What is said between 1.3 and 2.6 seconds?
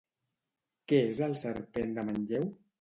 Serpent de Manlleu?